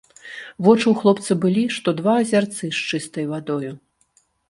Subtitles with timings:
[0.67, 3.73] Вочы ў хлопца былі, што два азярцы з чыстай вадою.